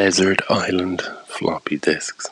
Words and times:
Desert 0.00 0.40
Island 0.48 1.02
floppy 1.26 1.76
disks. 1.76 2.30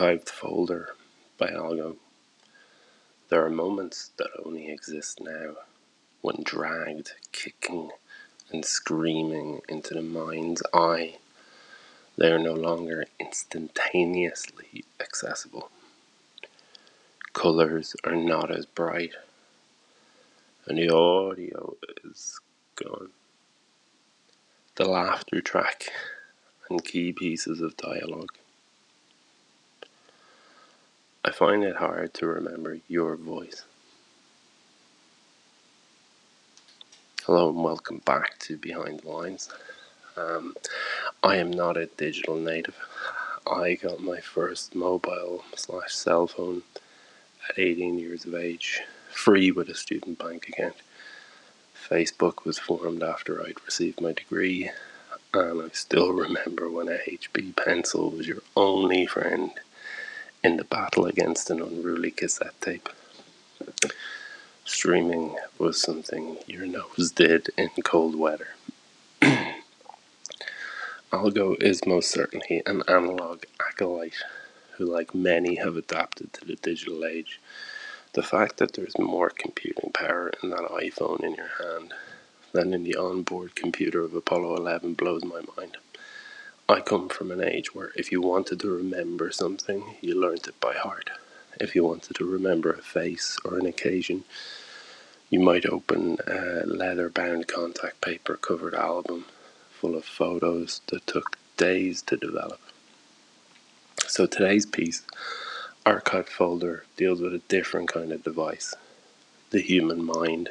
Archived 0.00 0.30
folder 0.30 0.94
by 1.36 1.48
Algo. 1.48 1.96
There 3.28 3.44
are 3.44 3.50
moments 3.50 4.12
that 4.16 4.30
only 4.46 4.70
exist 4.70 5.20
now, 5.20 5.56
when 6.22 6.42
dragged, 6.42 7.12
kicking, 7.32 7.90
and 8.50 8.64
screaming 8.64 9.60
into 9.68 9.92
the 9.92 10.00
mind's 10.00 10.62
eye. 10.72 11.18
They 12.16 12.32
are 12.32 12.38
no 12.38 12.54
longer 12.54 13.04
instantaneously 13.18 14.86
accessible. 14.98 15.70
Colors 17.34 17.94
are 18.02 18.16
not 18.16 18.50
as 18.50 18.64
bright, 18.64 19.12
and 20.64 20.78
the 20.78 20.88
audio 20.88 21.76
is 22.04 22.40
gone. 22.74 23.10
The 24.76 24.86
laughter 24.86 25.42
track 25.42 25.90
and 26.70 26.82
key 26.82 27.12
pieces 27.12 27.60
of 27.60 27.76
dialogue 27.76 28.32
I 31.22 31.32
find 31.32 31.62
it 31.62 31.76
hard 31.76 32.14
to 32.14 32.26
remember 32.26 32.78
your 32.88 33.14
voice. 33.14 33.64
Hello 37.24 37.50
and 37.50 37.62
welcome 37.62 38.00
back 38.06 38.38
to 38.38 38.56
Behind 38.56 39.00
the 39.00 39.10
Lines. 39.10 39.50
Um, 40.16 40.54
I 41.22 41.36
am 41.36 41.50
not 41.50 41.76
a 41.76 41.90
digital 41.98 42.36
native. 42.36 42.74
I 43.46 43.74
got 43.74 44.00
my 44.00 44.20
first 44.20 44.74
mobile 44.74 45.44
slash 45.56 45.94
cell 45.94 46.26
phone 46.26 46.62
at 47.50 47.58
18 47.58 47.98
years 47.98 48.24
of 48.24 48.34
age, 48.34 48.80
free 49.10 49.50
with 49.50 49.68
a 49.68 49.74
student 49.74 50.18
bank 50.18 50.48
account. 50.48 50.76
Facebook 51.86 52.46
was 52.46 52.58
formed 52.58 53.02
after 53.02 53.44
I'd 53.44 53.62
received 53.66 54.00
my 54.00 54.14
degree, 54.14 54.70
and 55.34 55.60
I 55.60 55.68
still 55.74 56.14
remember 56.14 56.70
when 56.70 56.88
a 56.88 56.96
HB 56.96 57.56
pencil 57.56 58.08
was 58.10 58.26
your 58.26 58.42
only 58.56 59.04
friend 59.04 59.50
in 60.44 60.56
the 60.56 60.64
battle 60.64 61.06
against 61.06 61.50
an 61.50 61.62
unruly 61.62 62.10
cassette 62.10 62.60
tape. 62.60 62.88
Streaming 64.64 65.36
was 65.58 65.80
something 65.80 66.38
your 66.46 66.66
nose 66.66 67.12
did 67.14 67.50
in 67.58 67.70
cold 67.84 68.16
weather. 68.16 68.48
Algo 71.12 71.60
is 71.62 71.86
most 71.86 72.10
certainly 72.10 72.62
an 72.66 72.82
analog 72.88 73.44
acolyte 73.60 74.14
who, 74.76 74.86
like 74.86 75.14
many, 75.14 75.56
have 75.56 75.76
adapted 75.76 76.32
to 76.34 76.44
the 76.46 76.56
digital 76.56 77.04
age. 77.04 77.40
The 78.14 78.22
fact 78.22 78.58
that 78.58 78.74
there's 78.74 78.98
more 78.98 79.30
computing 79.30 79.92
power 79.92 80.32
in 80.42 80.50
that 80.50 80.70
iPhone 80.70 81.22
in 81.24 81.34
your 81.34 81.50
hand 81.62 81.94
than 82.52 82.74
in 82.74 82.84
the 82.84 82.96
onboard 82.96 83.56
computer 83.56 84.02
of 84.02 84.14
Apollo 84.14 84.56
11 84.56 84.94
blows 84.94 85.24
my 85.24 85.42
mind. 85.56 85.76
I 86.70 86.80
come 86.80 87.08
from 87.08 87.32
an 87.32 87.42
age 87.42 87.74
where 87.74 87.90
if 87.96 88.12
you 88.12 88.20
wanted 88.20 88.60
to 88.60 88.70
remember 88.70 89.32
something, 89.32 89.96
you 90.00 90.14
learned 90.14 90.46
it 90.46 90.60
by 90.60 90.74
heart. 90.74 91.10
If 91.60 91.74
you 91.74 91.82
wanted 91.82 92.14
to 92.14 92.24
remember 92.24 92.70
a 92.70 92.80
face 92.80 93.36
or 93.44 93.58
an 93.58 93.66
occasion, 93.66 94.22
you 95.30 95.40
might 95.40 95.66
open 95.66 96.18
a 96.28 96.64
leather 96.64 97.08
bound 97.08 97.48
contact 97.48 98.00
paper 98.00 98.36
covered 98.36 98.74
album 98.74 99.24
full 99.72 99.96
of 99.96 100.04
photos 100.04 100.80
that 100.86 101.08
took 101.08 101.38
days 101.56 102.02
to 102.02 102.16
develop. 102.16 102.60
So 104.06 104.26
today's 104.26 104.64
piece, 104.64 105.02
Archive 105.84 106.28
Folder, 106.28 106.84
deals 106.96 107.20
with 107.20 107.34
a 107.34 107.42
different 107.48 107.88
kind 107.92 108.12
of 108.12 108.22
device 108.22 108.76
the 109.50 109.60
human 109.60 110.04
mind, 110.04 110.50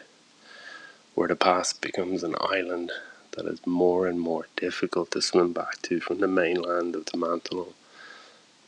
where 1.16 1.30
the 1.30 1.38
past 1.38 1.80
becomes 1.80 2.24
an 2.24 2.36
island 2.42 2.92
that 3.40 3.54
is 3.54 3.66
more 3.66 4.06
and 4.08 4.20
more 4.20 4.48
difficult 4.58 5.12
to 5.12 5.22
swim 5.22 5.54
back 5.54 5.82
to 5.82 6.02
from 6.02 6.20
the 6.20 6.28
mainland 6.28 6.94
of 6.94 7.06
the 7.06 7.18
mantle, 7.18 7.74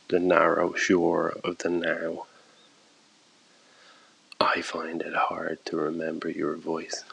the 0.08 0.18
narrow 0.18 0.72
shore 0.72 1.36
of 1.44 1.58
the 1.58 1.68
now. 1.68 2.24
I 4.40 4.62
find 4.62 5.02
it 5.02 5.14
hard 5.14 5.58
to 5.66 5.76
remember 5.76 6.30
your 6.30 6.56
voice. 6.56 7.04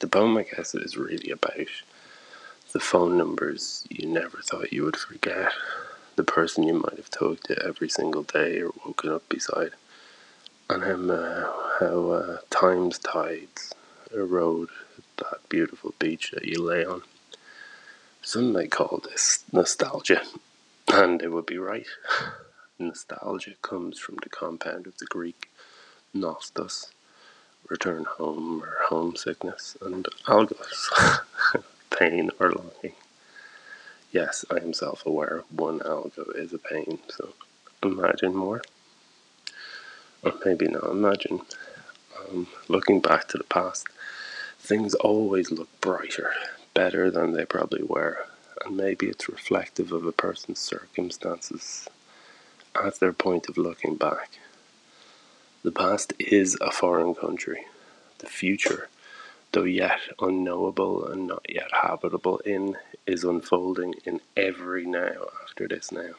The 0.00 0.06
poem, 0.06 0.38
I 0.38 0.44
guess, 0.44 0.74
is 0.74 0.96
really 0.96 1.30
about 1.30 1.68
the 2.72 2.80
phone 2.80 3.18
numbers 3.18 3.86
you 3.90 4.08
never 4.08 4.38
thought 4.38 4.72
you 4.72 4.84
would 4.84 4.96
forget, 4.96 5.52
the 6.16 6.24
person 6.24 6.64
you 6.64 6.74
might 6.74 6.96
have 6.96 7.10
talked 7.10 7.44
to 7.44 7.62
every 7.62 7.90
single 7.90 8.22
day 8.22 8.62
or 8.62 8.72
woken 8.86 9.12
up 9.12 9.28
beside, 9.28 9.72
and 10.70 10.82
how, 10.82 11.14
uh, 11.14 11.52
how 11.78 12.10
uh, 12.10 12.38
time's 12.48 12.98
tides 12.98 13.74
erode 14.14 14.70
that 15.30 15.48
beautiful 15.48 15.94
beach 15.98 16.30
that 16.32 16.44
you 16.46 16.62
lay 16.62 16.84
on. 16.84 17.02
Some 18.22 18.52
may 18.52 18.68
call 18.68 19.02
this 19.02 19.44
nostalgia, 19.52 20.22
and 20.88 21.20
they 21.20 21.28
would 21.28 21.46
be 21.46 21.58
right. 21.58 21.86
nostalgia 22.78 23.54
comes 23.62 23.98
from 23.98 24.16
the 24.22 24.28
compound 24.28 24.86
of 24.86 24.98
the 24.98 25.06
Greek 25.06 25.50
nostos, 26.14 26.90
return 27.68 28.04
home 28.04 28.62
or 28.62 28.78
homesickness, 28.88 29.76
and 29.80 30.06
algos, 30.26 31.20
pain 31.98 32.30
or 32.38 32.52
longing. 32.52 32.94
Yes, 34.12 34.44
I 34.50 34.56
am 34.56 34.74
self 34.74 35.06
aware 35.06 35.44
one 35.50 35.80
algo 35.80 36.36
is 36.36 36.52
a 36.52 36.58
pain, 36.58 36.98
so 37.08 37.30
imagine 37.82 38.34
more. 38.34 38.62
Or 40.22 40.32
maybe 40.44 40.68
not 40.68 40.84
imagine. 40.90 41.40
Um, 42.18 42.46
looking 42.68 43.00
back 43.00 43.28
to 43.28 43.38
the 43.38 43.44
past, 43.44 43.88
things 44.62 44.94
always 44.94 45.50
look 45.50 45.68
brighter, 45.80 46.32
better 46.72 47.10
than 47.10 47.32
they 47.32 47.44
probably 47.44 47.82
were, 47.82 48.26
and 48.64 48.76
maybe 48.76 49.08
it's 49.08 49.28
reflective 49.28 49.90
of 49.90 50.06
a 50.06 50.12
person's 50.12 50.60
circumstances 50.60 51.88
at 52.80 53.00
their 53.00 53.12
point 53.12 53.48
of 53.48 53.58
looking 53.58 53.96
back. 53.96 54.38
The 55.64 55.72
past 55.72 56.12
is 56.20 56.56
a 56.60 56.70
foreign 56.70 57.14
country. 57.14 57.66
The 58.18 58.28
future, 58.28 58.88
though 59.50 59.64
yet 59.64 59.98
unknowable 60.20 61.06
and 61.08 61.26
not 61.26 61.44
yet 61.48 61.68
habitable 61.72 62.38
in, 62.38 62.76
is 63.04 63.24
unfolding 63.24 63.94
in 64.04 64.20
every 64.36 64.86
now 64.86 65.26
after 65.42 65.66
this 65.66 65.90
now. 65.90 66.14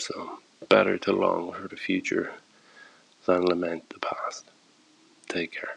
So, 0.00 0.38
better 0.70 0.96
to 0.96 1.12
long 1.12 1.52
for 1.52 1.68
the 1.68 1.76
future 1.76 2.32
than 3.26 3.44
lament 3.44 3.90
the 3.90 4.00
past. 4.00 4.46
Take 5.28 5.52
care. 5.52 5.76